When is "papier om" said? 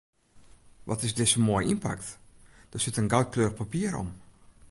3.61-4.09